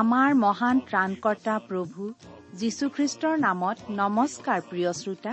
[0.00, 2.02] আমাৰ মহান ত্ৰাণকৰ্তা প্ৰভু
[2.60, 5.32] যীশুখ্ৰীষ্টৰ নামত নমস্কাৰ প্ৰিয় শ্ৰোতা।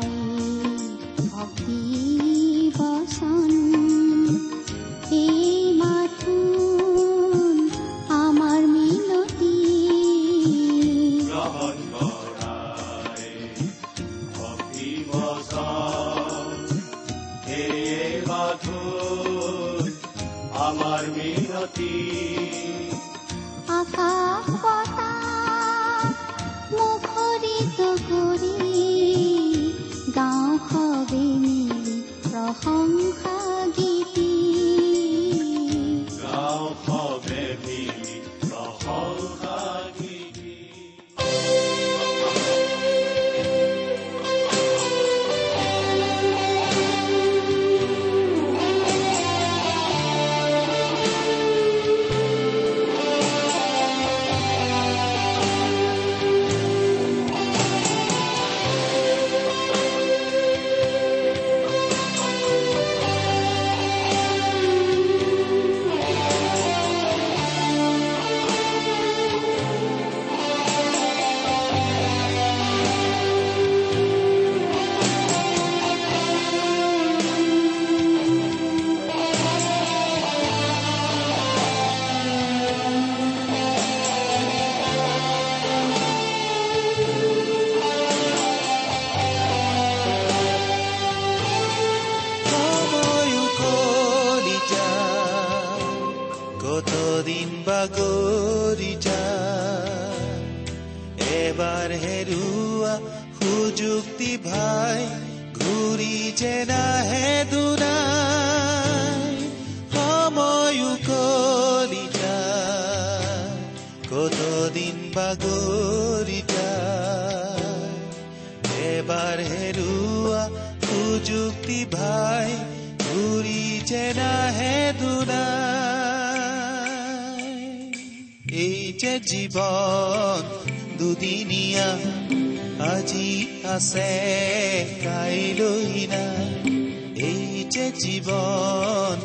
[137.81, 139.17] যে জীৱন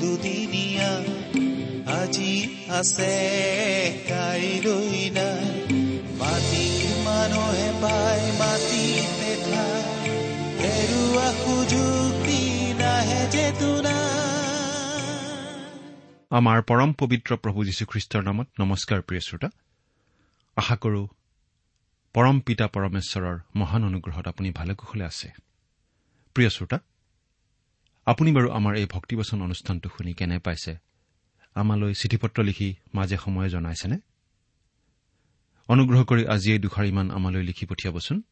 [0.00, 0.92] দুদিনীয়া
[2.00, 2.34] আজি
[2.68, 3.14] আছে
[4.08, 5.48] কাইলৈ নাই।
[6.20, 10.10] মাটিৰ মানুহে পায় মাটিতে ঠাই
[10.60, 12.12] হেৰুৱা সুযোগ
[12.80, 13.46] নাহে যে
[16.30, 19.48] আমাৰ পৰম পবিত্ৰ প্ৰভু যীশুখ্ৰীষ্টৰ নামত নমস্কাৰ প্ৰিয় শ্ৰোতা।
[20.56, 21.02] আশা কৰো
[22.14, 25.28] পৰম পিতা পৰমেশ্বৰৰ মহান অনুগ্ৰহত আপুনি ভালে কুশলে আছে।
[26.36, 26.78] প্ৰিয় শ্ৰোতা
[28.06, 30.72] আপুনি বাৰু আমাৰ এই ভক্তিবচন অনুষ্ঠানটো শুনি কেনে পাইছে?
[31.54, 33.98] আমালৈ চিঠি পত্ৰ লিখি মাজে সময়ে জনাইছেনে?
[35.68, 38.22] অনুগ্ৰহ কৰি আজি এই দুষাৰিমান আমালৈ লিখি পঠিয়াবচোন।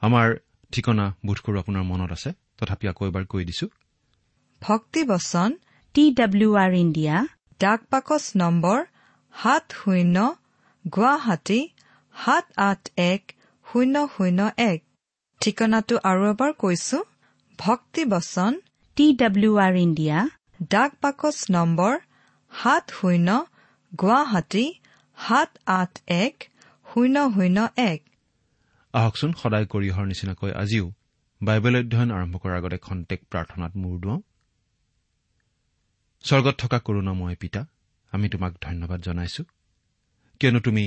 [0.00, 0.36] আমাৰ
[0.72, 3.66] ঠিকনা বোধ কৰো আপোনাৰ মনত আছে তথাপি আকৌ এবাৰ কৈ দিছো।
[4.62, 5.50] ভক্তিবচন
[5.94, 7.26] টি ডাব্লিউ আৰ ইণ্ডিয়া
[7.60, 8.84] ডাক পাকচ নম্বৰ
[9.34, 10.36] সাত শূন্য
[10.84, 11.68] গুৱাহাটী
[12.14, 13.32] সাত আঠ এক
[13.72, 14.84] শূন্য শূন্য এক।
[15.40, 17.02] ঠিকনাটো আৰু এবাৰ কৈছো।
[17.58, 18.52] ভক্তিবচন
[18.96, 20.18] টি ডাব্লিউ আৰ ইণ্ডিয়া
[20.70, 21.92] ডাক পাকচ নম্বৰ
[22.52, 23.28] সাত শূন্য
[24.00, 24.74] গুৱাহাটী
[25.18, 26.34] সাত আঠ এক
[26.86, 28.00] শূন্য শূন্য এক
[28.94, 30.86] আহকচোন সদায় কৰি অহাৰ নিচিনাকৈ আজিও
[31.40, 34.20] বাইবেল অধ্যয়ন আৰম্ভ কৰাৰ আগতে খন্তেক প্ৰাৰ্থনাত মূৰ দুৱাওঁ।
[36.24, 37.66] স্বৰ্গত থকা কৰোণাময় পিতা
[38.12, 39.42] আমি তোমাক ধন্যবাদ জনাইছো।
[40.40, 40.84] কিয়নো তুমি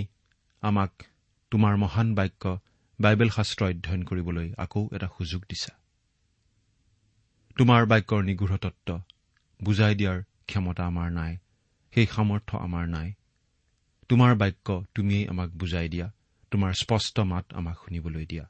[0.62, 0.92] আমাক
[1.52, 2.44] তোমাৰ মহান বাক্য
[3.00, 5.87] বাইবেল শাস্ত্ৰ অধ্যয়ন কৰিবলৈ আকৌ এটা সুযোগ দিছা।
[7.58, 9.00] তোমাৰ বাক্যৰ নিগৃঢ়
[9.64, 11.38] বুজাই দিয়াৰ ক্ষমতা আমাৰ নাই
[11.94, 13.14] সেই সামৰ্থ্য আমাৰ নাই।
[14.10, 16.12] তোমাৰ বাক্য তুমিয়েই আমাক বুজাই দিয়া
[16.52, 18.46] তোমাৰ স্পষ্ট মাত আমাক শুনিবলৈ দিয়া।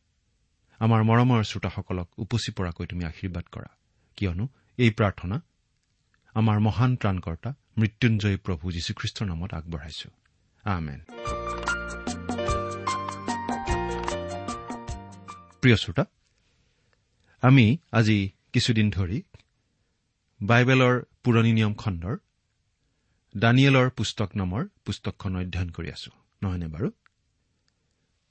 [0.80, 3.70] আমাৰ মৰমৰ শ্ৰোতাসকলক উপচি পৰাকৈ তুমি আশীৰ্বাদ কৰা।
[4.16, 5.42] কিয়নো এই প্ৰাৰ্থনা
[6.34, 10.10] আমাৰ মহান ত্ৰাণকৰ্তা মৃত্যুঞ্জয়ী প্ৰভু যীশুখ্ৰীষ্টৰ নামত আগবঢ়াইছো।
[10.64, 11.00] আমেন।
[15.62, 16.06] প্ৰিয় শ্ৰোতা
[17.42, 19.20] আমি আজি কিছুদিন ধৰি
[20.42, 22.16] বাইবেলৰ পুৰণি নিয়ম খণ্ডৰ
[23.36, 26.12] দানিয়েলৰ পুস্তক নামৰ পুস্তকখন অধ্যয়ন কৰি আছো
[26.42, 26.90] নহয়নে বাৰু?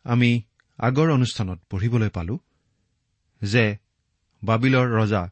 [0.04, 0.30] আমি
[0.78, 2.36] আগৰ অনুষ্ঠানত পঢ়িবলৈ পালো
[3.42, 3.64] যে
[4.42, 5.22] বাবিলৰ ৰজা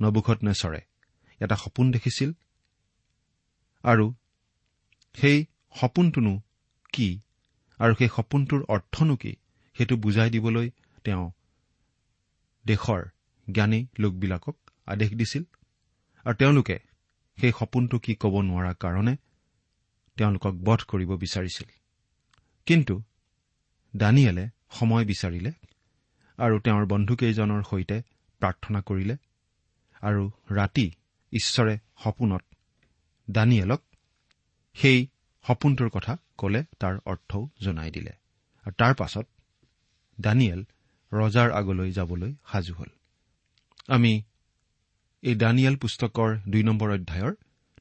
[0.00, 0.80] নবুখত নেচৰে
[1.40, 2.30] এটা সপোন দেখিছিল
[3.84, 4.06] আৰু
[5.14, 5.38] সেই
[5.80, 6.34] সপোনটোনো
[6.92, 7.08] কি
[7.80, 9.32] আৰু সেই সপোনটোৰ অৰ্থনো কি
[9.76, 10.70] সেইটো বুজাই দিবলৈ
[11.04, 11.24] তেওঁ
[12.64, 13.02] দেশৰ
[13.52, 14.56] জ্ঞানী লোকবিলাকক
[14.86, 15.42] আদেশ দিছিল।
[16.24, 16.78] আৰু তেওঁলোকে
[17.40, 19.16] সেই সপোনটো কি ক'ব নোৱাৰা কাৰণে
[20.16, 21.68] তেওঁলোকক বধ কৰিব বিচাৰিছিল।
[22.66, 23.02] কিন্তু
[23.96, 25.52] দানিয়েলে সময় বিচাৰিলে
[26.38, 28.02] আৰু তেওঁৰ বন্ধুকেইজনৰ সৈতে
[28.40, 29.16] প্ৰাৰ্থনা কৰিলে
[30.00, 30.90] আৰু ৰাতি
[31.32, 32.42] ঈশ্বৰে সপোনত
[33.30, 33.82] দানিয়েলক
[34.74, 35.06] সেই
[35.46, 38.12] সপোনটোৰ কথা কলে তাৰ অৰ্থও জনাই দিলে।
[38.64, 39.26] আৰু তাৰ পাছত
[40.20, 40.64] দানিয়েল
[41.12, 42.86] ৰজাৰ আগলৈ যাবলৈ সাজু হ'ল।
[43.88, 44.12] আমি
[45.22, 47.32] এই দানিয়েল পুস্তকৰ দুই নম্বৰ অধ্যায়ৰ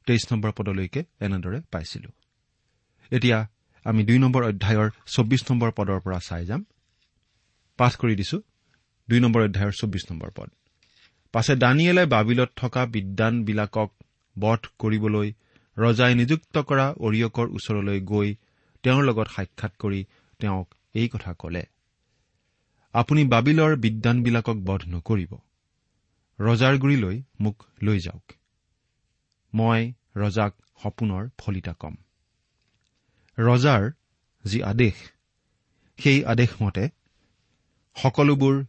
[0.06, 2.10] তেইছ নম্বৰ পদলৈকে এনেদৰে পাইছিলো।
[3.12, 3.38] এতিয়া
[3.86, 6.62] আমি দুই নম্বৰ অধ্যায়ৰ চৌব্বিছ নম্বৰ পদৰ পৰা চাই যাম।
[7.80, 8.38] পাঠ কৰি দিছো
[9.10, 10.50] দুই নম্বৰ অধ্যায়ৰ চৌব্বিছ নম্বৰ পদ।
[11.34, 13.90] পাছে দানিয়েলে বাবিলত থকা বিদ্যানবিলাকক
[14.36, 15.30] বধ কৰিবলৈ
[15.78, 18.30] ৰজাই নিযুক্ত কৰা অৰিয়কৰ ওচৰলৈ গৈ
[18.84, 20.02] তেওঁৰ লগত সাক্ষাৎ কৰি
[20.40, 21.64] তেওঁক এই কথা কলে
[22.94, 25.32] আপুনি বাবিলৰ বিদ্যানবিলাকক বধ নকৰিব।
[26.40, 28.34] ৰজাৰ গুৰিলৈ মোক লৈ যাওক।
[29.54, 30.54] মই ৰজাক
[30.84, 31.96] সপোনৰ ফলিতা কম।
[33.38, 33.92] ৰজাৰ
[34.46, 34.96] যি আদেশ
[36.00, 36.90] সেই আদেশমতে
[37.96, 38.66] সকলোবোৰ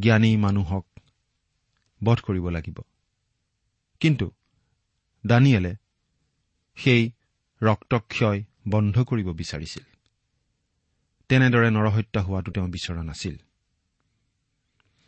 [0.00, 0.86] জ্ঞানী মানুহক
[2.04, 2.78] বধ কৰিব লাগিব।
[4.00, 4.30] কিন্তু
[5.26, 5.76] দানিয়েলে
[6.76, 7.10] সেই
[7.62, 9.84] ৰক্তক্ষয় বন্ধ কৰিব বিচাৰিছিল।
[11.28, 13.36] তেনেদৰে নৰহত্যা হোৱাটো তেওঁ বিচৰা নাছিল।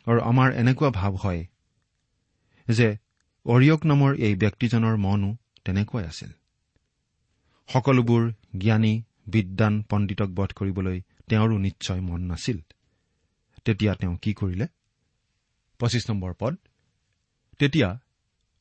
[0.06, 1.46] আৰু আমাৰ এনেকুৱা ভাৱ হয়
[2.72, 2.88] যে
[3.46, 6.30] অৰিয়ক নামৰ এই ব্যক্তিজনৰ মনো তেনেকুৱাই আছিল।
[7.68, 8.22] সকলোবোৰ
[8.58, 12.58] জ্ঞানী বিদ্বান পণ্ডিতক বধ কৰিবলৈ তেওঁৰো নিশ্চয় মন নাছিল।
[13.64, 14.66] তেতিয়া তেওঁ কি কৰিলে?
[15.78, 16.54] পঁচিছ নম্বৰ পদ।
[17.58, 17.88] তেতিয়া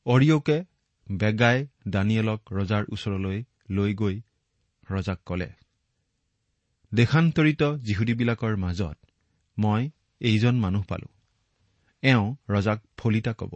[0.06, 0.64] অৰিয়কে
[1.12, 3.38] বেগাই দানিয়েলক ৰজাৰ ওচৰলৈ
[3.70, 4.20] লৈ গৈ
[4.90, 5.50] ৰজাক কলে
[6.92, 8.98] দেশান্তৰিত যিহুদীবিলাকৰ মাজত
[9.58, 9.90] মই
[10.20, 11.08] এইজন মানুহ পালো।
[12.02, 13.52] এওঁ ৰজাক ফলিতা কব।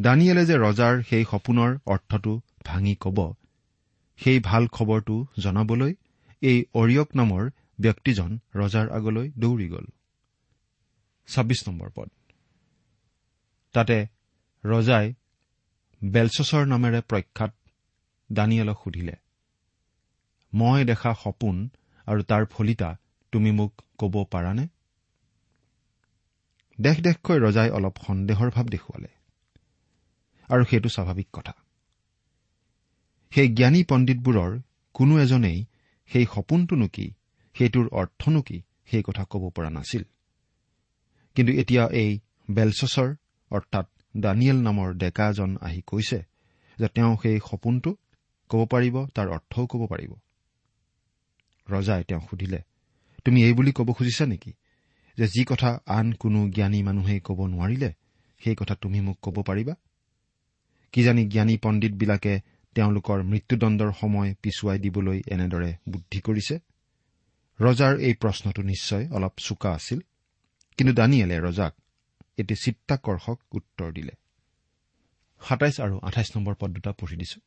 [0.00, 3.18] দানিয়েলে যে ৰজাৰ সেই সপোনৰ অৰ্থটো ভাঙি কব
[4.16, 5.92] সেই ভাল খবৰটো জনাবলৈ
[6.42, 7.50] এই অৰিয়ক নামৰ
[7.80, 9.86] ব্যক্তিজন ৰজাৰ আগলৈ দৌৰি গ'ল।
[13.74, 14.06] তাতে
[14.64, 15.06] ৰজাই
[16.02, 17.52] বেলচছৰ নামেৰে প্ৰখ্যাত
[18.32, 19.16] দানিয়েলক সুধিলে
[20.52, 21.68] মই দেখা সপোন
[22.06, 22.96] আৰু তাৰ ফলিতা
[23.32, 24.68] তুমি মোক ক'ব পাৰানে?
[26.80, 29.17] দেশ দেশকৈ ৰজাই অলপ সন্দেহৰ ভাৱ দেখুৱালে।
[30.50, 31.52] আৰু সেইটো স্বাভাৱিক কথা।
[33.32, 34.60] সেই জ্ঞানী পণ্ডিতবোৰৰ
[34.94, 35.66] কোনো এজনেই
[36.10, 37.06] সেই সপোনটোনো কি
[37.56, 40.02] সেইটোৰ অৰ্থনো কি সেই কথা ক'ব পৰা নাছিল।
[41.36, 43.08] কিন্তু এতিয়া এই বেলচছৰ
[43.50, 43.86] অৰ্থাৎ
[44.16, 46.18] দানিয়েল নামৰ ডেকাজন আহি কৈছে
[46.78, 47.90] যে তেওঁ সেই সপোনটো
[48.50, 50.12] ক'ব পাৰিব তাৰ অৰ্থও ক'ব পাৰিব।
[51.70, 52.60] ৰজাই তেওঁক সুধিলে
[53.24, 54.52] তুমি এই বুলি ক'ব খুজিছা নেকি?
[55.18, 57.92] যে যি কথা আন কোনো জ্ঞানী মানুহেই ক'ব নোৱাৰিলে
[58.40, 59.74] সেই কথা তুমি মোক ক'ব পাৰিবা?
[60.92, 62.34] কিজানি জ্ঞানী পণ্ডিতবিলাকে
[62.76, 66.54] তেওঁলোকৰ মৃত্যুদণ্ডৰ সময় পিছুৱাই দিবলৈ এনেদৰে বুদ্ধি কৰিছে?
[67.58, 70.00] ৰজাৰ এই প্ৰশ্নটো নিশ্চয় অলপ চোকা আছিল।
[70.78, 71.72] কিন্তু দানিয়েলে ৰজাক
[72.38, 74.14] এটি চিত্তাকৰ্ষক উত্তৰ দিলে।
[75.42, 77.40] সাতাইছ আৰু আঠাইছ নম্বৰ পদ দুটা পঢ়ি দিছো।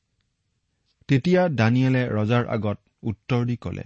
[1.10, 3.86] তেতিয়া দানিয়েলে ৰজাৰ আগত উত্তৰ দি কলে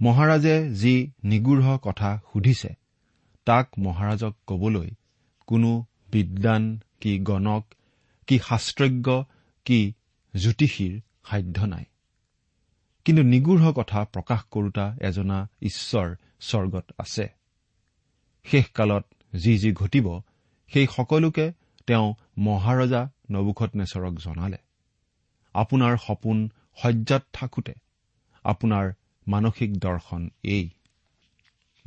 [0.00, 2.70] মহাৰাজে যি নিগূঢ় কথা সুধিছে
[3.46, 4.90] তাক মহাৰাজক কবলৈ
[5.48, 5.70] কোনো
[6.12, 6.62] বিদ্বান
[7.00, 7.64] কি গণক
[8.26, 9.22] কি শাস্ত্ৰজ্ঞ
[9.64, 9.92] কি
[10.36, 11.00] জ্যোতিষীৰ
[11.30, 11.84] সাধ্য নাই।
[13.04, 17.28] কিন্তু নিগূঢ় কথা প্ৰকাশ কৰোতা এজনা ঈশ্বৰ স্বৰ্গত আছে।
[18.44, 19.04] শেষকালত
[19.36, 20.20] যি যি ঘটিব
[20.72, 21.52] সেই সকলোকে
[21.86, 24.56] তেওঁ মহাৰজা নবুখত নেচৰক জনালে।
[25.54, 26.48] আপোনাৰ সপোন
[26.82, 27.74] শয্যাত থাকোঁতে
[28.44, 28.92] আপোনাৰ
[29.28, 30.68] মানসিক দৰ্শন এই।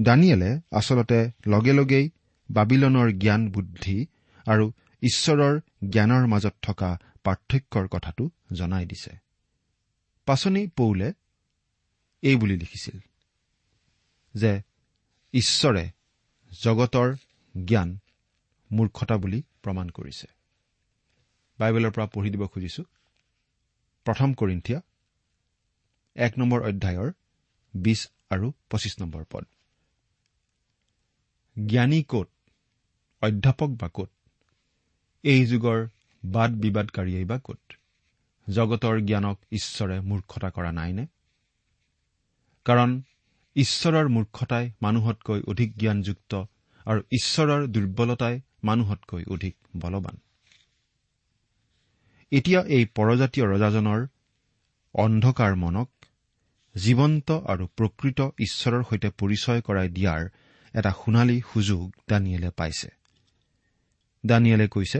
[0.01, 2.09] দানিয়েলে আচলতে লগে লগেই
[2.49, 4.05] বাবিলনৰ জ্ঞান বুদ্ধি
[4.45, 9.17] আৰু ঈশ্বৰৰ জ্ঞানৰ মাজত থকা পাৰ্থক্যৰ কথাটো জনাই দিছে।
[10.25, 11.13] পাচনি পৌলে
[12.21, 12.99] এই বুলি লিখিছিল
[14.35, 14.61] যে
[15.33, 15.91] ঈশ্বৰে
[16.63, 17.15] জগতৰ
[17.65, 17.97] জ্ঞান
[18.71, 20.27] মূৰ্খতা বুলি প্ৰমাণ কৰিছে।
[21.59, 22.83] বাইবেলৰ পৰা পঢ়ি দিব খুজিছো।
[24.05, 24.81] প্ৰথম কৰিন্ঠিয়া
[26.15, 27.11] এক নম্বৰ অধ্যায়ৰ
[27.73, 29.45] বিছ আৰু পঁচিছ নম্বৰ পদ।
[31.65, 32.27] জ্ঞানী ক'ত?
[33.21, 34.09] অধ্যাপক বা ক'ত?
[35.27, 35.79] এই যুগৰ
[36.23, 37.61] বাদ বিবাদকাৰীয়েই বা ক'ত?
[38.47, 41.05] জগতৰ জ্ঞানক ঈশ্বৰে মূৰ্খতা কৰা নাইনে?
[42.65, 42.89] কাৰণ
[43.55, 46.31] ঈশ্বৰৰ মূৰ্খতাই মানুহতকৈ অধিক জ্ঞানযুক্ত
[46.85, 50.15] আৰু ঈশ্বৰৰ দুৰ্বলতাই মানুহতকৈ অধিক বলৱান।
[52.31, 54.01] এতিয়া এই পৰজাতীয় ৰজাজনৰ
[54.95, 55.89] অন্ধকাৰ মনক
[56.75, 60.21] জীৱন্ত আৰু প্ৰকৃত ঈশ্বৰৰ সৈতে পৰিচয় কৰাই দিয়াৰ
[60.73, 62.89] এটা সোণালী সুযোগ দানিয়েলে পাইছে।
[64.23, 64.99] দানিয়েলে কৈছে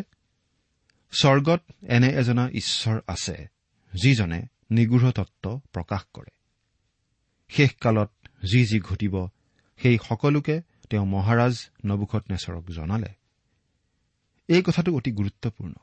[1.11, 3.47] স্বৰ্গত এনে এজনা ঈশ্বৰ আছে
[3.93, 6.31] যিজনে নিগৃঢ় তত্ব প্ৰকাশ কৰে।
[7.49, 8.11] শেষকালত
[8.51, 9.27] যি যি ঘটিব
[9.77, 13.11] সেই সকলোকে তেওঁ মহাৰাজ নবুখত নেচৰক জনালে।
[14.47, 15.73] এই কথাটো অতি গুৰুত্বপূৰ্ণ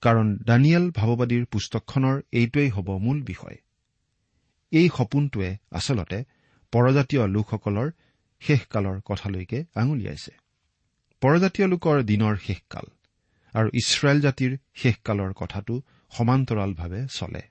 [0.00, 3.56] কাৰণ দানিয়েল ভাৱবাদীৰ পুস্তকখনৰ এইটোৱেই হ'ব মূল বিষয়।
[4.70, 6.24] এই সপোনটোৱে আচলতে
[6.72, 7.90] পৰজাতীয় লোকসকলৰ
[8.40, 10.32] শেষকালৰ কথালৈকে আঙুলিয়াইছে।
[11.20, 12.86] পৰজাতীয় লোকৰ দিনৰ শেষকাল
[13.54, 15.82] আৰু ইছৰাইল জাতিৰ শেষকালৰ কথাটো
[16.12, 17.42] সমান্তৰালভাৱে চলে।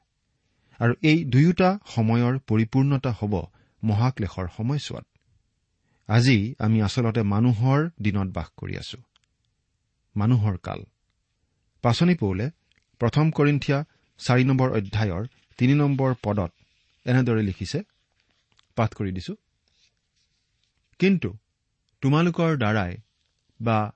[0.79, 3.33] আৰু এই দুয়োটা সময়ৰ পৰিপূৰ্ণতা হ'ব
[3.83, 5.05] মহাক্লেশৰ সময়ছোৱাত।
[6.09, 8.97] আজি আমি আচলতে মানুহৰ দিনত বাস কৰি আছো।
[10.15, 10.81] মানুহৰ কাল।
[11.83, 12.45] পাচনি পৌলে
[12.99, 13.85] প্ৰথম কৰিন্ঠিয়া
[14.17, 15.23] চাৰি নম্বৰ অধ্যায়ৰ
[15.57, 16.51] তিনি নম্বৰ পদত
[17.05, 17.79] এনেদৰে লিখিছে
[18.75, 19.33] পাঠ কৰি দিছো।
[20.99, 21.37] কিন্তু
[22.01, 22.97] তোমালোকৰ দ্বাৰাই
[23.59, 23.93] বা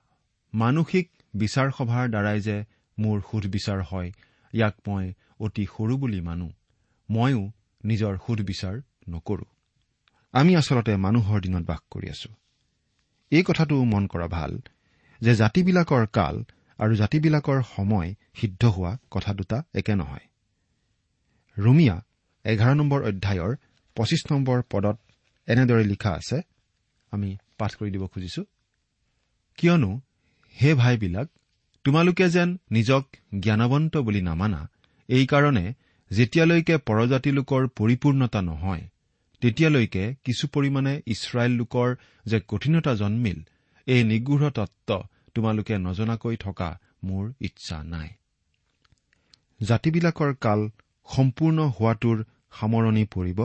[0.54, 2.64] মানসিক বিচাৰ সভাৰ দ্বাৰাই যে
[2.98, 4.12] মোৰ সুধবিচাৰ হয়
[4.52, 6.48] ইয়াক মই অতি সৰু বুলি মানো।
[7.10, 7.52] ময়ো
[7.84, 9.44] নিজৰ সুধবিচাৰ নকৰো।
[10.32, 12.30] আমি আচলতে মানুহৰ দিনত বাস কৰি আছো।
[13.30, 14.62] এই কথাটো মন কৰা ভাল
[15.20, 16.44] যে জাতিবিলাকৰ কাল
[16.78, 20.26] আৰু জাতিবিলাকৰ সময় সিদ্ধ হোৱা কথা দুটা একে নহয়।
[21.58, 21.96] ৰুমিয়া
[22.44, 23.56] এঘাৰ নম্বৰ অধ্যায়ৰ
[23.96, 24.96] পঁচিছ নম্বৰ পদত
[25.46, 26.42] এনেদৰে লিখা আছে
[27.10, 28.44] আমি পাঠ কৰি দিব খুজিছো।
[29.56, 30.00] কিয়নো
[30.62, 31.28] হে ভাইবিলাক
[31.84, 33.04] তোমালোকে যেন নিজক
[33.40, 34.60] জ্ঞানৱন্ত বুলি নামানা
[35.08, 35.64] এইকাৰণে
[36.10, 38.84] যেতিয়ালৈকে পৰজাতি লোকৰ পৰিপূৰ্ণতা নহয়
[39.42, 41.88] তেতিয়ালৈকে কিছু পৰিমাণে ইছৰাইল লোকৰ
[42.26, 43.38] যে কঠিনতা জন্মিল
[43.86, 44.90] এই নিগৃঢ় তত্ত্ব
[45.34, 46.68] তোমালোকে নজনাকৈ থকা
[47.04, 48.08] মোৰ ইচ্ছা নাই।
[49.62, 50.60] জাতিবিলাকৰ কাল
[51.08, 52.18] সম্পূৰ্ণ হোৱাটোৰ
[52.60, 53.40] সামৰণি পৰিব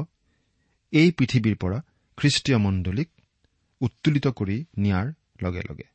[0.94, 1.78] এই পৃথিৱীৰ পৰা
[2.18, 3.10] খ্ৰীষ্টীয় মণ্ডলীক
[3.82, 5.08] উত্তোলিত কৰি নিয়াৰ
[5.44, 5.88] লগে লগে।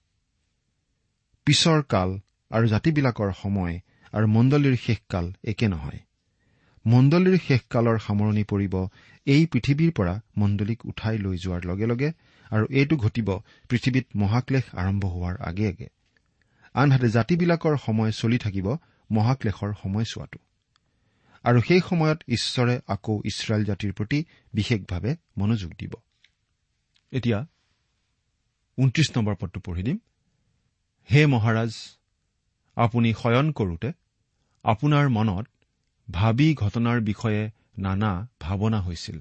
[1.49, 2.11] পিছৰ কাল
[2.51, 3.81] আৰু জাতিবিলাকৰ সময়
[4.13, 6.01] আৰু মণ্ডলীৰ শেষকাল একে নহয়।
[6.87, 8.75] মণ্ডলীৰ শেষকালৰ সামৰণি পৰিব
[9.27, 12.11] এই পৃথিৱীৰ পৰা মণ্ডলীক উঠাই লৈ যোৱাৰ লগে লগে
[12.51, 13.29] আৰু এইটো ঘটিব
[13.69, 15.89] পৃথিৱীত মহাক্লেশ আৰম্ভ হোৱাৰ আগে আগে।
[16.75, 18.77] আনহাতে জাতিবিলাকৰ সময় চলি থাকিব
[19.11, 20.39] মহাক্লেশৰ সময়ছোৱাটো
[21.45, 24.25] আৰু সেই সময়ত ঈশ্বৰে আকৌ ইছৰাইল জাতিৰ প্ৰতি
[24.55, 25.93] বিশেষভাৱে মনোযোগ দিব।
[27.13, 27.47] এতিয়া
[28.79, 29.99] ঊনত্ৰিশ নম্বৰ পদটো পঢ়ি দিম।
[31.13, 31.73] হে মহাৰাজ
[32.77, 33.93] আপুনি শয়ন কৰোতে
[34.65, 35.47] আপোনাৰ মনত
[36.11, 39.21] ভাবি ঘটনাৰ বিষয়ে নানা ভাৱনা হৈছিল।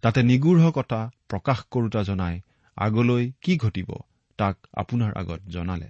[0.00, 2.40] তাতে নিগূঢ় কথা প্ৰকাশ কৰোতা জনাই
[2.76, 3.90] আগলৈ কি ঘটিব
[4.36, 5.88] তাক আপোনাৰ আগত জনালে।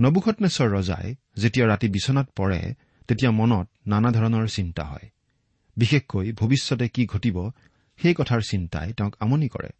[0.00, 2.74] নবুখতনেশ্বৰ ৰজাই যেতিয়া ৰাতি বিচনাত পৰে
[3.08, 5.10] তেতিয়া মনত নানা ধৰণৰ চিন্তা হয়।
[5.76, 7.50] বিশেষকৈ ভৱিষ্যতে কি ঘটিব
[7.98, 9.70] সেই কথাৰ চিন্তাই তেওঁক আমনি কৰে।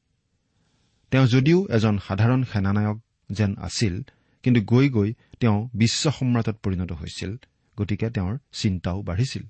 [1.10, 2.98] তেওঁ যদিও এজন সাধাৰণ সেনানায়ক
[3.30, 4.02] যেন আছিল
[4.42, 7.36] কিন্তু গৈ গৈ তেওঁ বিশ্ব সম্ৰাটত পৰিণত হৈছিল
[7.76, 9.42] গতিকে তেওঁৰ চিন্তাও বাঢ়িছিল।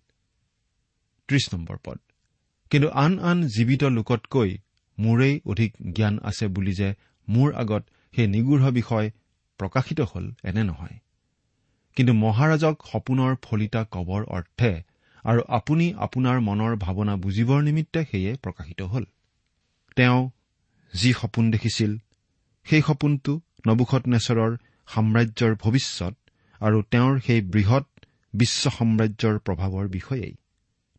[2.70, 4.58] কিন্তু আন আন জীৱিত লোকতকৈ
[4.98, 6.94] মোৰেই অধিক জ্ঞান আছে বুলি যে
[7.28, 9.10] মোৰ আগত সেই নিগৃঢ় বিষয়
[9.58, 10.96] প্ৰকাশিত হল এনে নহয়।
[11.96, 14.82] কিন্তু মহাৰাজক সপোনৰ ফলিতা কবৰ অৰ্থে
[15.24, 19.04] আৰু আপুনি আপোনাৰ মনৰ ভাৱনা বুজিবৰ নিমিত্তে সেয়ে প্ৰকাশিত হল।
[19.96, 20.30] তেওঁ
[20.94, 21.96] যি সপোন দেখিছিল
[22.64, 24.56] সেই সপোনটো নবুখত নেচৰৰ
[24.88, 26.14] সাম্ৰাজ্যৰ ভৱিষ্যত
[26.60, 27.86] আৰু তেওঁৰ সেই বৃহৎ
[28.34, 30.34] বিশ্ব সাম্ৰাজ্যৰ প্ৰভাৱৰ বিষয়েই।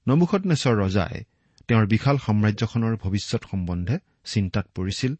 [0.07, 1.23] নবুখত নেচৰ ৰজাই
[1.67, 5.15] তেওঁৰ বিশাল সাম্ৰাজ্যখনৰ ভৱিষ্যত সম্বন্ধে চিন্তাত পৰিছিল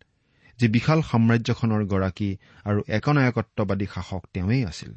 [0.60, 4.92] যে বিশাল সাম্ৰাজ্যখনৰ গৰাকী আৰু একনায়কত্ববাদী শাসক তেওঁৱেই আছিল।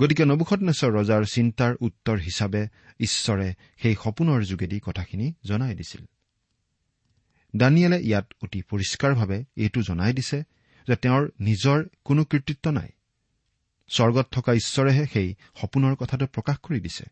[0.00, 2.62] গতিকে নবুখতনেশ্বৰ ৰজাৰ চিন্তাৰ উত্তৰ হিচাপে
[3.00, 6.02] ঈশ্বৰে সেই সপোনৰ যোগেদি কথাখিনি জনাই দিছিল।
[7.56, 10.42] দানিয়েলে ইয়াত অতি পৰিষ্কাৰভাৱে এইটো জনাই দিছে
[10.88, 12.88] যে তেওঁৰ নিজৰ কোনো কৃতিত্ব নাই।
[13.88, 17.04] স্বৰ্গত থকা ঈশ্বৰেহে সেই সপোনৰ কথাটো প্ৰকাশ কৰি দিছে।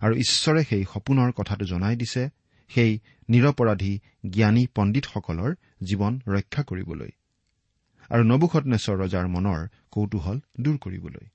[0.00, 2.30] আৰু ঈশ্বৰে সেই সপোনৰ কথাটো জনাই দিছে
[2.68, 3.98] সেই নিৰপৰাধী
[4.30, 7.10] জ্ঞানী পণ্ডিতসকলৰ জীৱন ৰক্ষা কৰিবলৈ।
[8.08, 11.26] আৰু নবুখতনেশ্বৰ ৰজাৰ মনৰ কৌতূহল দূৰ কৰিবলৈ।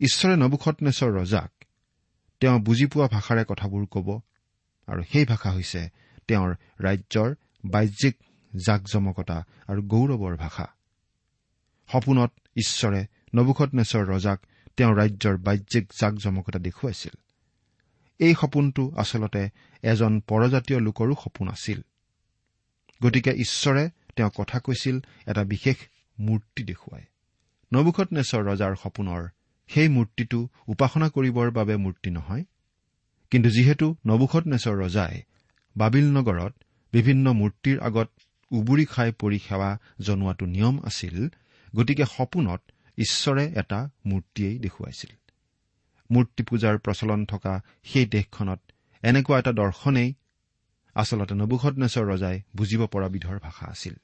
[0.00, 1.64] ঈশ্বৰে নবুখতনেশ্বৰ ৰজাক
[2.40, 4.20] তেওঁ বুজি পোৱা ভাষাৰে কথাবোৰ কব
[4.86, 5.88] আৰু সেই ভাষা হৈছে
[6.28, 7.34] তেওঁৰ ৰাজ্যৰ
[7.64, 8.16] বাহ্যিক
[8.66, 10.74] জাকজমকতা আৰু গৌৰৱৰ ভাষা।
[11.92, 14.38] সপোনত ঈশ্বৰে নবুখতনেশ্বৰ ৰজাক
[14.76, 17.14] তেওঁৰ ৰাজ্যৰ বাহ্যিক জাকজমকতা দেখুৱাইছিল।
[18.18, 19.50] এই সপোনটো আচলতে
[19.82, 21.80] এজন পৰজাতীয় লোকৰো সপোন আছিল।
[23.02, 25.76] গতিকে ঈশ্বৰে তেওঁ কথা কৈছিল এটা বিশেষ
[26.20, 27.04] মূৰ্তি দেখুৱাই।
[27.72, 29.28] নবুখতনেশ্বৰ ৰজাৰ সপোনৰ
[29.66, 32.44] সেই মূৰ্তিটো উপাসনা কৰিবৰ বাবে মূৰ্তি নহয়।
[33.30, 35.22] কিন্তু যিহেতু নবুখতনেশ্বৰ ৰজাই
[35.76, 36.54] বাবিল নগৰত
[36.92, 38.10] বিভিন্ন মূৰ্তিৰ আগত
[38.50, 41.28] উবুৰি খাই পৰি সেৱা জনোৱাটো নিয়ম আছিল
[41.76, 42.62] গতিকে সপোনত
[42.98, 45.10] ঈশ্বৰে এটা মূৰ্তিয়েই দেখুৱাইছিল।
[46.10, 48.60] মূৰ্তি পূজাৰ প্ৰচলন থকা সেই দেশখনত
[49.02, 50.14] এনেকুৱা এটা দৰ্শনেই
[50.94, 53.94] আচলতে নবুখতনেশ্বৰ ৰজাই বুজিব পৰা বিধৰ ভাষা আছিল।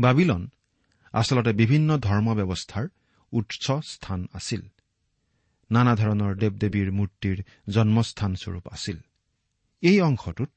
[0.00, 0.48] বাবিলন
[1.12, 2.88] আচলতে বিভিন্ন ধৰ্ম ব্যৱস্থাৰ
[3.32, 4.62] উৎস স্থান আছিল।
[5.70, 8.98] নানা ধৰণৰ দেৱ দেৱীৰ মূৰ্তিৰ জন্মস্থানস্বৰূপ আছিল।
[9.82, 10.50] এই অংশটোত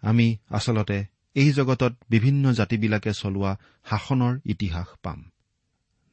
[0.00, 1.04] আমি আচলতে
[1.34, 3.56] এই জগতত বিভিন্ন জাতিবিলাকে চলোৱা
[3.90, 5.30] শাসনৰ ইতিহাস পাম।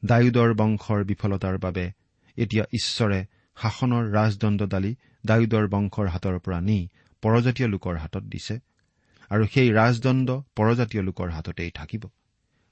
[0.04, 1.92] ডায়ুদৰ বংশৰ বিফলতাৰ বাবে
[2.36, 3.20] এতিয়া ঈশ্বৰে
[3.56, 4.92] শাসনৰ ৰাজদণ্ডদালি
[5.26, 6.88] ডায়ুদৰ বংশৰ হাতৰ পৰা নি
[7.22, 8.60] পৰজাতীয় লোকৰ হাতত দিছে
[9.30, 12.02] আৰু সেই ৰাজদণ্ড পৰজাতীয় লোকৰ হাততেই থাকিব।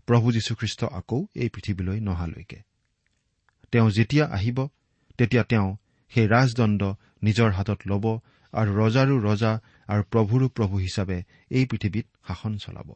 [0.07, 2.63] প্ৰভু যীশুখ্ৰীষ্ট আকৌ এই পৃথিৱীলৈ নহালৈকে।
[3.73, 4.69] তেওঁ যেতিয়া আহিব
[5.19, 5.77] তেতিয়া তেওঁ
[6.13, 6.83] সেই ৰাজদণ্ড
[7.23, 8.05] নিজৰ হাতত ল'ব
[8.53, 9.53] আৰু ৰজাৰো ৰজা
[9.89, 12.89] আৰু প্ৰভুৰো প্ৰভু হিচাপে এই পৃথিৱীত শাসন চলাব।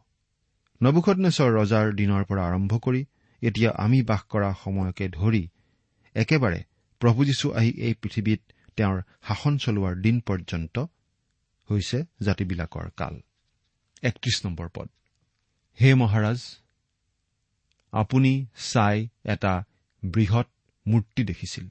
[0.82, 3.04] নবুখনেশ্বৰ ৰজাৰ দিনৰ পৰা আৰম্ভ কৰি
[3.44, 5.44] এতিয়া আমি বাস কৰা সময়কে ধৰি
[6.14, 6.60] একেবাৰে
[7.00, 8.40] প্ৰভু যীশু আহি এই পৃথিৱীত
[8.76, 10.76] তেওঁৰ শাসন চলোৱাৰ দিন পৰ্যন্ত
[11.68, 13.14] হৈছে জাতিবিলাকৰ কাল।
[14.02, 14.88] একত্ৰিশ নম্বৰ পদ।
[15.78, 16.40] হে মহাৰাজ
[17.92, 18.32] আপুনি
[18.72, 19.52] চাই এটা
[20.02, 20.48] বৃহৎ
[20.86, 21.66] মূৰ্তি দেখিছিল।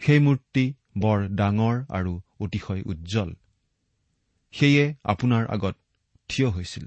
[0.00, 0.64] সেই মূৰ্তি
[0.98, 3.30] বৰ ডাঙৰ আৰু অতিশয় উজ্জ্বল।
[4.52, 5.76] সেয়ে আপোনাৰ আগত
[6.28, 6.86] থিয় হৈছিল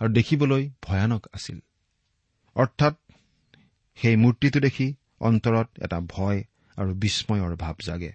[0.00, 1.58] আৰু দেখিবলৈ ভয়ানক আছিল।
[2.56, 2.94] অৰ্থাৎ
[3.98, 4.86] সেই মূৰ্তিটো দেখি
[5.20, 6.40] অন্তৰত এটা ভয়
[6.76, 8.12] আৰু বিস্ময়ৰ ভাৱ জাগে।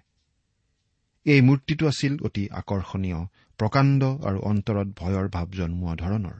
[1.26, 3.20] এই মূৰ্তিটো আছিল অতি আকৰ্ষণীয়
[3.58, 6.36] প্ৰকাণ্ড আৰু অন্তৰত ভয়ৰ ভাৱ জন্মোৱা ধৰণৰ।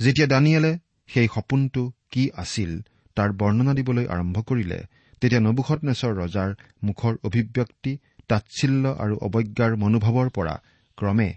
[0.00, 0.72] যেতিয়া দানিয়েলে
[1.08, 2.70] সেই সপোনটো কি আছিল
[3.16, 4.78] তাৰ বৰ্ণনা দিবলৈ আৰম্ভ কৰিলে
[5.20, 6.50] তেতিয়া নবুখতনেশ্বৰ ৰজাৰ
[6.82, 7.92] মুখৰ অভিব্যক্তি
[8.28, 10.54] তাচ্ছিল্য আৰু অৱজ্ঞাৰ মনোভাৱৰ পৰা
[10.98, 11.28] ক্ৰমে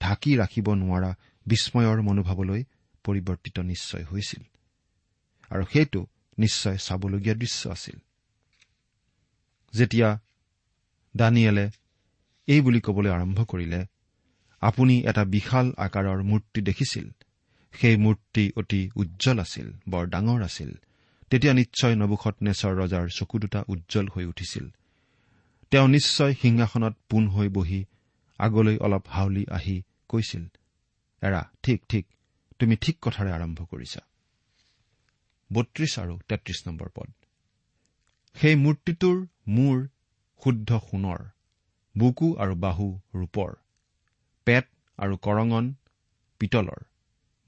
[0.00, 1.10] ঢাকি ৰাখিব নোৱাৰা
[1.46, 2.60] বিস্ময়ৰ মনোভাৱলৈ
[3.04, 4.42] পৰিৱৰ্তিত নিশ্চয় হৈছিল।
[5.54, 6.06] আৰু সেইটো
[6.38, 7.96] নিশ্চয় চাবলগীয়া দৃশ্য আছিল।
[9.74, 10.08] যেতিয়া
[11.16, 11.70] দানিয়েলে
[12.48, 13.86] এই বুলি কবলৈ আৰম্ভ কৰিলে
[14.62, 17.06] আপুনি এটা বিশাল আকাৰৰ মূৰ্তি দেখিছিল।
[17.74, 20.70] সেই মূৰ্তি অতি উজ্জ্বল আছিল বৰ ডাঙৰ আছিল।
[21.30, 24.66] তেতিয়া নিশ্চয় নবুখত নেচৰ ৰজাৰ চকু দুটা উজ্জ্বল হৈ উঠিছিল।
[25.70, 27.84] তেওঁ নিশ্চয় সিংহাসনত পোন হৈ বহি
[28.38, 29.76] আগলৈ অলপ হাউলি আহি
[30.08, 30.44] কৈছিল
[31.22, 32.04] এৰা ঠিক ঠিক
[32.58, 34.00] তুমি ঠিক কথাৰে আৰম্ভ কৰিছা।
[35.50, 37.10] বত্ৰিশ আৰু তেত্ৰিশ নম্বৰ পদ।
[38.36, 39.76] সেই মূৰ্তিটোৰ মূৰ
[40.42, 41.20] শুদ্ধ সোণৰ
[41.94, 43.50] বুকু আৰু বাহু ৰূপৰ
[44.46, 44.66] পেট
[44.98, 45.74] আৰু কৰঙন
[46.40, 46.80] পিতলৰ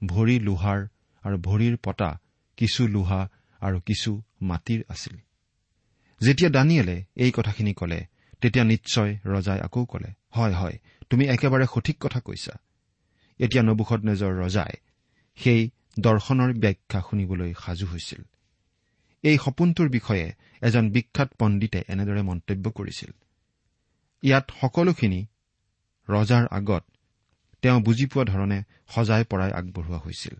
[0.01, 0.79] ভৰি লোহাৰ
[1.23, 2.09] আৰু ভৰিৰ পতা
[2.57, 3.21] কিছু লোহা
[3.61, 5.15] আৰু কিছু মাটিৰ আছিল।
[6.21, 7.99] যেতিয়া দানিয়েলে এই কথাখিনি কলে
[8.41, 10.77] তেতিয়া নিশ্চয় ৰজাই আকৌ কলে হয় হয়
[11.09, 12.53] তুমি একেবাৰে সঠিক কথা কৈছা।
[13.39, 14.73] এতিয়া নবুখত নেজৰ ৰজাই
[15.37, 15.61] সেই
[15.99, 18.21] দৰ্শনৰ ব্যাখ্যা শুনিবলৈ সাজু হৈছিল।
[19.23, 23.11] এই সপোনটোৰ বিষয়ে এজন বিখ্যাত পণ্ডিতে এনেদৰে মন্তব্য কৰিছিল।
[24.21, 25.25] ইয়াত সকলোখিনি
[26.09, 26.83] ৰজাৰ আগত
[27.61, 30.35] তেওঁ বুজি পোৱা ধৰণে সজাই পৰাই আগবঢ়োৱা হৈছিল।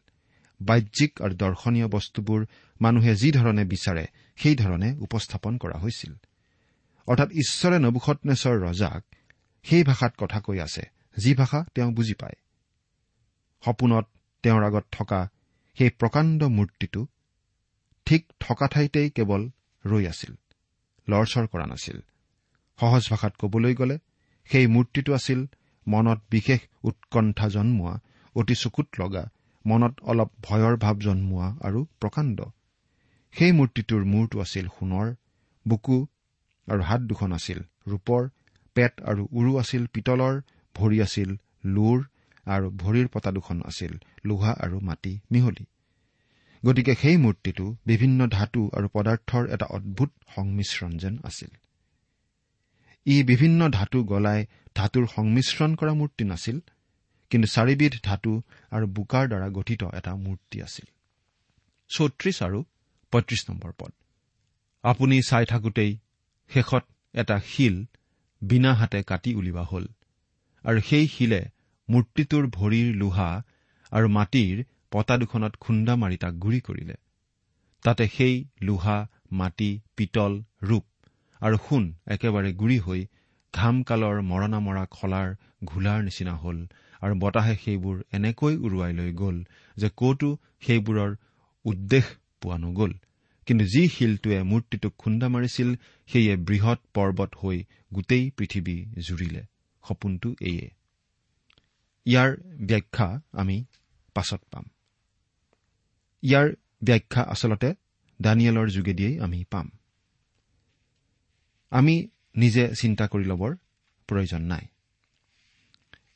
[0.62, 2.46] বাহ্যিক আৰু দৰ্শনীয় বস্তুবোৰ
[2.82, 6.14] মানুহে যি ধৰণে বিচাৰে সেইধৰণে উপস্থাপন কৰা হৈছিল।
[7.08, 9.16] অৰ্থাৎ ঈশ্বৰে নবুখতনেশ্বৰ ৰজাক
[9.64, 10.84] সেই ভাষাত কথা কৈ আছে
[11.18, 12.38] যি ভাষা তেওঁ বুজি পায়।
[13.66, 14.06] সপোনত
[14.44, 15.30] তেওঁৰ আগত থকা
[15.78, 17.02] সেই প্ৰকাণ্ড মূৰ্তিটো
[18.08, 19.42] ঠিক থকা ঠাইতেই কেৱল
[19.86, 20.34] ৰৈ আছিল
[21.08, 21.98] লৰচৰ কৰা নাছিল।
[22.80, 23.98] সহজ ভাষাত কবলৈ গ'লে
[24.50, 25.40] সেই মূৰ্তিটো আছিল
[25.88, 27.94] মনত বিশেষ উৎকণ্ঠা জন্মোৱা
[28.36, 29.24] অতি চকুত লগা
[29.66, 32.40] মনত অলপ ভয়ৰ ভাৱ জন্মোৱা আৰু প্ৰকাণ্ড।
[33.36, 35.08] সেই মূৰ্তিটোৰ মূৰটো আছিল সোণৰ
[35.66, 35.98] বুকু
[36.68, 38.22] আৰু হাত দুখন আছিল ৰূপৰ
[38.76, 40.36] পেট আৰু উৰু আছিল পিতলৰ
[40.76, 41.30] ভৰি আছিল
[41.74, 41.98] লোৰ
[42.48, 43.94] আৰু ভৰিৰ পতা দুখন আছিল
[44.26, 45.66] লোহা আৰু মাটি মিহলি।
[46.64, 51.52] গতিকে সেই মূৰ্তিটো বিভিন্ন ধাতু আৰু পদাৰ্থৰ এটা অদ্ভুত সংমিশ্ৰণ যেন আছিল।
[53.06, 54.40] ই বিভিন্ন ধাতু গলাই
[54.76, 56.58] ধাতুৰ সংমিশ্ৰণ কৰা মূৰ্তি নাছিল
[57.32, 58.32] কিন্তু চাৰিবিধ ধাতু
[58.72, 60.88] আৰু বোকাৰ দ্বাৰা গঠিত এটা মূৰ্তি আছিল।
[61.90, 62.60] চৌত্ৰিশ আৰু
[63.14, 63.92] পঁয়ত্ৰিশ নম্বৰ পদ।
[64.84, 65.92] আপুনি চাই থাকোঁতেই
[66.52, 66.84] শেষত
[67.14, 67.76] এটা শিল
[68.42, 69.86] বিনা হাতে কাটি উলিওৱা হল
[70.66, 71.42] আৰু সেই শিলে
[71.90, 73.30] মূৰ্তিটোৰ ভৰিৰ লোহা
[73.92, 76.96] আৰু মাটিৰ পতা দুখনত খুন্দা মাৰি তাক গুৰি কৰিলে।
[77.84, 78.98] তাতে সেই লোহা
[79.32, 80.86] মাটি পিতল ৰূপ
[81.42, 83.02] আৰু সোণ একেবাৰে গুৰি হৈ
[83.54, 85.30] ঘামকালৰ মৰণা মৰা খলাৰ
[85.64, 86.58] ঘোলাৰ নিচিনা হল
[87.02, 89.38] আৰু বতাহে সেইবোৰ এনেকৈ উৰুৱাই লৈ গ'ল
[89.78, 90.30] যে কতো
[90.62, 91.12] সেইবোৰৰ
[91.66, 92.06] উদ্দেশ
[92.42, 92.92] পোৱা নগ'ল।
[93.48, 95.70] কিন্তু যি শিলটোৱে মূৰ্তিটোক খুন্দা মাৰিছিল
[96.10, 97.58] সেয়ে বৃহৎ পৰ্বত হৈ
[97.94, 98.76] গোটেই পৃথিৱী
[99.08, 99.42] জুৰিলে।
[99.84, 100.68] সপোনটো এয়ে।
[102.08, 102.32] ইয়াৰ
[102.66, 103.66] ব্যাখ্যা আমি
[104.14, 104.66] পাছত পাম।
[106.24, 106.48] ইয়াৰ
[106.84, 107.74] ব্যাখ্যা আচলতে
[108.22, 109.72] দানিয়েলৰ যোগেদিয়েই আমি পাম।
[111.70, 113.52] আমি নিজে চিন্তা কৰি ল'বৰ
[114.08, 114.66] প্ৰয়োজন নাই।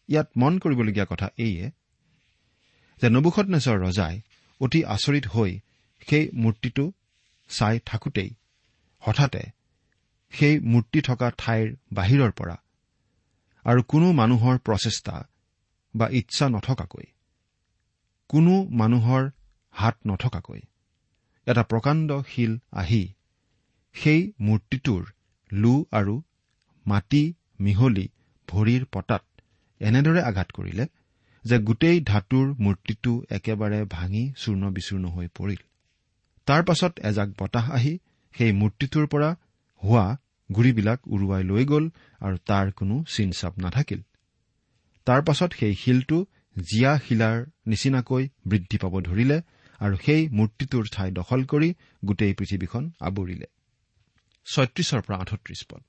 [0.10, 1.72] ইয়াত মন কৰিবলগীয়া কথা এইয়ে
[3.02, 4.22] যে নবুখত নেচৰ ৰজাই
[4.62, 5.60] অতি আচৰিত হৈ
[6.10, 6.92] সেই মূৰ্তিটো
[7.50, 8.32] চাই থাকোঁতেই
[9.00, 9.44] হঠাতে
[10.32, 12.58] সেই মূৰ্তি থকা ঠাইৰ বাহিৰৰ পৰা
[13.66, 15.16] আৰু কোনো মানুহৰ প্ৰচেষ্টা
[15.96, 17.06] বা ইচ্ছা নথকাকৈ।
[18.30, 19.24] কোনো মানুহৰ
[19.76, 20.62] হাত নথকাকৈ।
[21.48, 23.04] এটা প্ৰকাণ্ড শিল আহি
[23.96, 25.04] সেই মূৰ্তিটোৰ
[25.52, 26.16] লো আৰু
[26.86, 27.24] মাটি
[27.60, 28.06] মিহলি
[28.48, 29.24] ভৰিৰ পতাত
[29.82, 30.86] এনেদৰে আঘাত কৰিলে
[31.46, 35.62] যে গোটেই ধাতুৰ মূৰ্তিটো একেবাৰে ভাঙি চূৰ্ণ বিচূৰ্ণ হৈ পৰিল।
[36.48, 37.94] তাৰ পাছত এজাক বতাহ আহি
[38.36, 39.30] সেই মূৰ্তিটোৰ পৰা
[39.84, 40.06] হোৱা
[40.50, 41.86] গুৰিবিলাক উৰুৱাই লৈ গ'ল
[42.22, 44.02] আৰু তাৰ কোনো চিনচাপ নাথাকিল।
[45.06, 46.18] তাৰ পাছত সেই শিলটো
[46.56, 47.38] জীয়া শিলাৰ
[47.68, 49.38] নিচিনাকৈ বৃদ্ধি পাব ধৰিলে
[49.80, 51.70] আৰু সেই মূৰ্তিটোৰ ঠাই দখল কৰি
[52.06, 53.48] গোটেই পৃথিৱীখন আৱৰিলে।
[54.48, 55.82] ছয়ত্ৰিশৰ পৰা আঠত্ৰিশ পদ।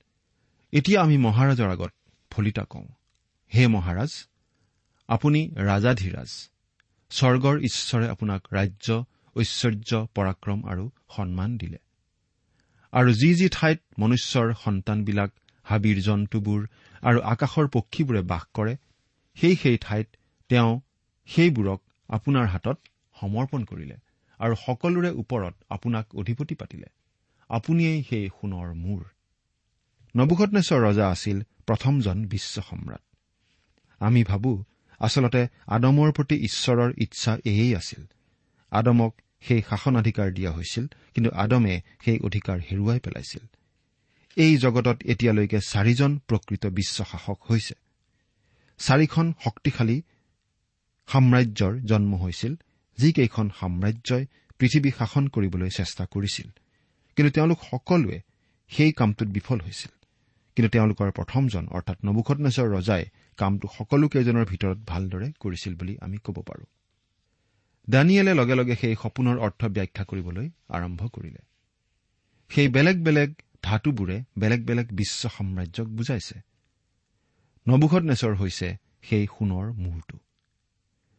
[0.72, 1.92] এতিয়া আমি মহাৰাজৰ আগত
[2.30, 2.88] ফলিতা কওঁ
[3.52, 4.12] হে মহাৰাজ
[5.08, 6.30] আপুনি ৰাজাধীৰাজ
[7.10, 8.88] স্বৰ্গৰ ঈশ্বৰে আপোনাক ৰাজ্য
[9.36, 10.84] ঐশ্বৰ্য পৰাক্ৰম আৰু
[11.16, 11.78] সন্মান দিলে।
[12.92, 15.30] আৰু যি যি ঠাইত মনুষ্যৰ সন্তানবিলাক
[15.64, 16.60] হাবিৰ জন্তুবোৰ
[17.02, 18.76] আৰু আকাশৰ পক্ষীবোৰে বাস কৰে
[19.34, 20.08] সেই সেই ঠাইত
[20.48, 20.80] তেওঁ
[21.26, 22.78] সেইবোৰক আপোনাৰ হাতত
[23.20, 23.96] সমৰ্পণ কৰিলে
[24.38, 26.86] আৰু সকলোৰে ওপৰত আপোনাক অধিপতি পাতিলে।
[27.48, 29.04] আপুনিয়েই সেই সোণৰ মূৰ।
[30.16, 33.00] নবুকটনেশ্বৰ ৰজা আছিল প্ৰথমজন বিশ্ব সম্ৰাট।
[33.98, 34.64] আমি ভাবো
[34.98, 38.06] আচলতে আদমৰ প্ৰতি ঈশ্বৰৰ ইচ্ছা এয়েই আছিল।
[38.70, 43.46] আদমক সেই শাসনাধিকাৰ দিয়া হৈছিল কিন্তু আদমে সেই অধিকাৰ হেৰুৱাই পেলাইছিল।
[44.36, 47.74] এই জগতত এতিয়ালৈকে চাৰিজন প্ৰকৃত বিশ্ব শাসক হৈছে।
[48.78, 50.02] চাৰিখন শক্তিশালী
[51.06, 52.54] সাম্ৰাজ্যৰ জন্ম হৈছিল
[52.98, 54.26] যিকেইখন সাম্ৰাজ্যই
[54.58, 56.48] পৃথিৱী শাসন কৰিবলৈ চেষ্টা কৰিছিল।
[57.16, 58.20] কিন্তু তেওঁলোক সকলোৱে
[58.68, 59.90] সেই কামটোত বিফল হৈছিল।
[60.56, 63.04] কিন্তু তেওঁলোকৰ প্ৰথমজন অৰ্থাৎ নবুখতনেশ্বৰ ৰজাই
[63.36, 66.64] কামটো সকলোকেইজনৰ ভিতৰত ভালদৰে কৰিছিল বুলি আমি ক'ব পাৰোঁ।
[67.90, 71.38] দানিয়েলে লগে লগে সেই সপোনৰ অৰ্থ ব্যাখ্যা কৰিবলৈ আৰম্ভ কৰিলে।
[72.48, 76.51] সেই বেলেগ বেলেগ ধাতুবোৰে বেলেগ বেলেগ বিশ্ব সাম্ৰাজ্যক বুজাইছে।
[77.68, 80.18] নবুখতনেশ্বৰ হৈছে সেই সোণৰ মূৰটো।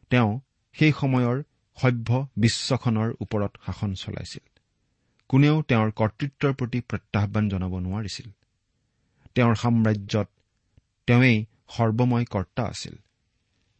[0.10, 0.40] তেওঁ
[0.74, 1.44] সেই সময়ৰ
[1.78, 4.60] সভ্য বিশ্বখনৰ ওপৰত শাসন চলাইছিল।
[5.30, 8.32] কোনেও তেওঁৰ কৰ্তৃত্বৰ প্ৰতি প্ৰত্যাহান জনাব নোৱাৰিছিল।
[9.36, 10.28] তেওঁৰ সাম্ৰাজ্যত
[11.08, 12.96] তেওঁৱেই সৰ্বময় কৰ্তা আছিল।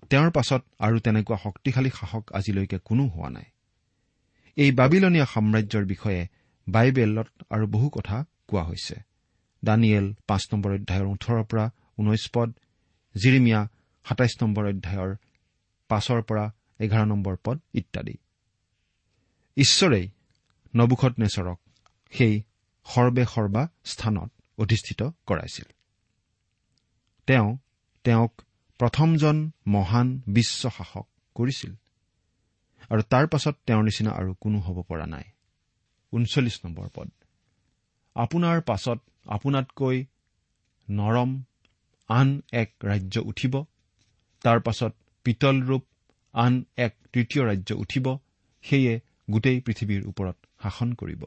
[0.10, 3.43] তেওঁৰ পাছত আৰু তেনেকুৱা শক্তিশালী শাসক আজিলৈকে কোনো হোৱা নাই।
[4.56, 6.28] এই বাবিলনীয়া সাম্ৰাজ্যৰ বিষয়ে
[6.69, 8.95] বাইবেলত আৰু বহু কথা কোৱা হৈছে।
[9.65, 12.49] দানিয়েল পাঁচ নম্বৰ অধ্যায়ৰ ওঠৰৰ পৰা ঊনৈশ পদ।
[13.15, 13.67] জিৰিমিয়া
[14.06, 15.15] সাতাইছ নম্বৰ অধ্যায়ৰ
[15.89, 16.45] পাঁচৰ পৰা
[16.79, 18.15] এঘাৰ নম্বৰ পদ ইত্যাদি।
[19.58, 20.06] ঈশ্বৰেই
[20.75, 21.60] নবুখত নেচৰক
[22.13, 22.41] সেই
[22.86, 25.65] সৰ্বে সৰ্বা স্থানত অধিষ্ঠিত কৰাইছিল।
[27.27, 27.58] তেওঁ
[28.03, 28.41] তেওঁক
[28.79, 31.71] প্ৰথমজন মহান বিশ্ব শাসক কৰিছিল
[32.89, 35.23] আৰু তাৰ পাছত তেওঁৰ নিচিনা আৰু কোনো হ'ব পৰা নাই।
[36.13, 37.10] ঊনচল্লিছ নম্বৰ পদ।
[38.15, 40.06] আপোনাৰ পাছত আপোনাতকৈ
[40.89, 41.43] নৰম
[42.09, 43.53] আন এক ৰাজ্য উঠিব।
[44.43, 44.93] তাৰ পাছত
[45.25, 45.83] পিতল ৰূপ
[46.33, 48.05] আন এক তৃতীয় ৰাজ্য উঠিব।
[48.63, 48.99] সেয়ে
[49.31, 51.21] গোটেই পৃথিৱীৰ ওপৰত শাসন কৰিব।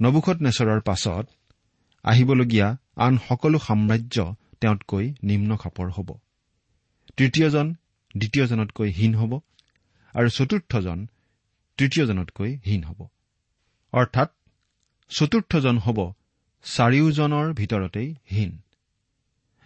[0.00, 1.26] নবুখত নেচৰৰ পাছত
[2.04, 6.08] আহিবলগীয়া আন সকলো সাম্ৰাজ্য তেওঁতকৈ নিম্ন খাপৰ হ'ব।
[7.16, 7.74] তৃতীয়জন
[8.16, 9.32] দ্বিতীয়জনতকৈ হীন হ'ব
[10.14, 11.06] আৰু চতুৰ্থজন
[11.78, 13.00] তৃতীয়জনতকৈ হীন হ'ব।
[13.92, 14.30] অৰ্থাৎ
[15.10, 15.98] চতুৰ্থজন হ'ব
[16.64, 18.52] চাৰিওজনৰ ভিতৰতেই হীন।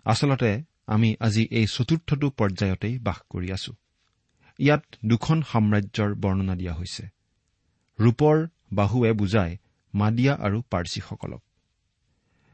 [0.05, 3.73] আচলতে আমি আজি এই চতুৰ্থটো পৰ্যায়তেই বাস কৰি আছো।
[4.59, 7.09] ইয়াত দুখন সাম্ৰাজ্যৰ বৰ্ণনা দিয়া হৈছে।
[8.01, 9.57] ৰূপৰ বাহুৱে বুজায়
[9.95, 11.43] মাদিয়া আৰু পাৰ্চীসকলক।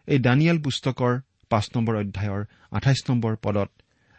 [0.06, 3.70] এই দানিয়েল পুস্তকৰ পাঁচ নম্বৰ অধ্যায়ৰ আঠাইছ নম্বৰ পদত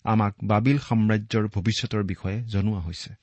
[0.04, 3.14] আমাক বাবিল সাম্ৰাজ্যৰ ভৱিষ্যতৰ বিষয়ে জনোৱা হৈছে।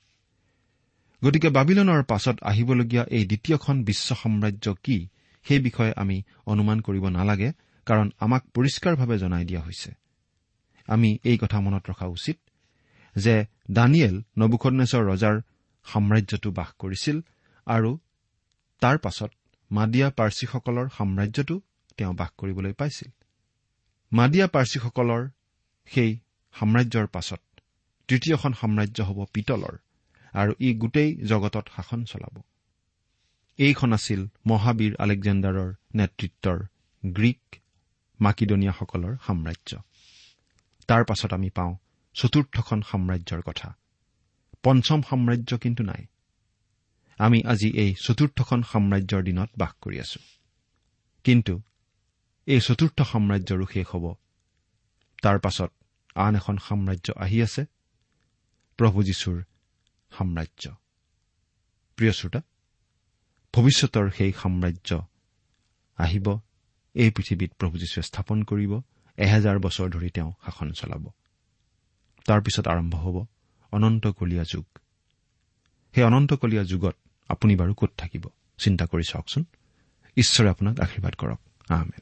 [1.23, 5.07] গতিকে বাবিলনৰ পাছত আহিবলগীয়া এই দ্বিতীয়খন বিশ্ব সাম্ৰাজ্য কি
[5.43, 7.51] সেই বিষয়ে আমি অনুমান কৰিব নালাগে।
[7.87, 9.91] কাৰণ আমাক পৰিষ্কাৰভাৱে জনাই দিয়া হৈছে।
[10.87, 12.37] আমি এই কথা মনত ৰখা উচিত
[13.15, 13.35] যে
[13.71, 15.35] দানিয়েল নবুখনেশ্বৰ ৰজাৰ
[15.85, 17.17] সাম্ৰাজ্যটো বাস কৰিছিল
[17.67, 17.91] আৰু
[18.81, 19.31] তাৰ পাছত
[19.71, 21.55] মাদিয়া পাৰ্চীসকলৰ সাম্ৰাজ্যটো
[21.97, 23.09] তেওঁ বাস কৰিবলৈ পাইছিল।
[24.11, 25.21] মাদিয়া পাৰ্চীসকলৰ
[25.85, 26.11] সেই
[26.55, 27.41] সাম্ৰাজ্যৰ পাছত
[28.09, 29.75] তৃতীয়খন সাম্ৰাজ্য হ'ব পিতলৰ
[30.33, 32.35] আৰু ই গোটেই জগতত শাসন চলাব।
[33.59, 36.57] এইখন আছিল মহাবীৰ আলেকজেণ্ডাৰৰ নেতৃত্বৰ
[37.03, 37.43] গ্ৰীক
[38.21, 39.77] মাকিডনিয়াসকলৰ সাম্ৰাজ্য।
[40.87, 41.75] তাৰ পাছত আমি পাওঁ
[42.13, 43.77] চতুৰ্থখন সাম্ৰাজ্যৰ কথা।
[44.63, 46.05] পঞ্চম সাম্ৰাজ্য কিন্তু নাই।
[47.17, 50.19] আমি আজি এই চতুৰ্থখন সাম্ৰাজ্যৰ দিনত বাস কৰি আছো।
[51.23, 51.61] কিন্তু
[52.45, 54.15] এই চতুৰ্থ সাম্ৰাজ্যৰো শেষ হ'ব।
[55.21, 55.71] তাৰ পাছত
[56.15, 57.65] আন এখন সাম্ৰাজ্য আহি আছে
[58.77, 59.43] প্ৰভু যীশুৰ
[60.17, 60.75] সাম্ৰাজ্য।
[61.95, 62.41] প্ৰিয় শ্ৰোতা
[63.53, 65.01] ভৱিষ্যতৰ সেই সাম্ৰাজ্য
[65.97, 66.39] আহিব।
[66.95, 68.81] এই পৃথিৱীত প্ৰভু যীশুৱে স্থাপন কৰিব
[69.17, 71.11] এহেজাৰ বছৰ ধৰি তেওঁ শাসন চলাব।
[72.25, 73.25] তাৰ পিছত আৰম্ভ হ'ব
[73.71, 74.65] অনন্তকলীয়া যুগ।
[75.95, 76.95] সেই অনন্তকলীয়া যুগত
[77.27, 78.23] আপুনি বাৰু ক'ত থাকিব?
[78.57, 79.45] চিন্তা কৰি চাওকচোন।
[80.17, 82.01] ঈশ্বৰে আপোনাক আশীৰ্বাদ কৰক। আহমেদ